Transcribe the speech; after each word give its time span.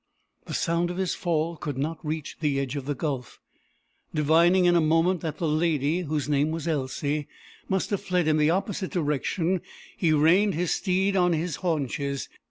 The 0.47 0.55
sound 0.55 0.89
of 0.89 0.97
his 0.97 1.13
fall 1.13 1.55
could 1.57 1.77
not 1.77 2.03
reach 2.03 2.37
the 2.39 2.59
edge 2.59 2.75
of 2.75 2.87
the 2.87 2.95
gulf. 2.95 3.39
Divining 4.15 4.65
in 4.65 4.75
a 4.75 4.81
moment 4.81 5.21
that 5.21 5.37
the 5.37 5.47
lady, 5.47 5.99
whose 5.99 6.27
name 6.27 6.49
was 6.49 6.67
Elsie, 6.67 7.27
must 7.69 7.91
have 7.91 8.01
fled 8.01 8.27
in 8.27 8.37
the 8.37 8.49
opposite 8.49 8.89
direction, 8.89 9.61
he 9.95 10.11
reined 10.11 10.55
his 10.55 10.71
steed 10.73 11.15
on 11.15 11.33
his 11.33 11.57
haunches. 11.57 12.29